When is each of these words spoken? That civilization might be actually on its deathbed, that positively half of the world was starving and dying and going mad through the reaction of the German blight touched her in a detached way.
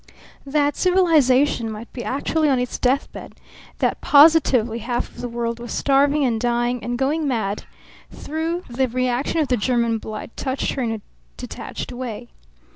That 0.47 0.75
civilization 0.75 1.69
might 1.69 1.93
be 1.93 2.03
actually 2.03 2.49
on 2.49 2.57
its 2.57 2.79
deathbed, 2.79 3.35
that 3.77 4.01
positively 4.01 4.79
half 4.79 5.09
of 5.11 5.21
the 5.21 5.29
world 5.29 5.59
was 5.59 5.71
starving 5.71 6.25
and 6.25 6.41
dying 6.41 6.83
and 6.83 6.97
going 6.97 7.27
mad 7.27 7.65
through 8.11 8.63
the 8.67 8.87
reaction 8.87 9.41
of 9.41 9.47
the 9.47 9.57
German 9.57 9.99
blight 9.99 10.35
touched 10.35 10.71
her 10.73 10.81
in 10.81 10.91
a 10.91 11.01
detached 11.37 11.91
way. 11.91 12.29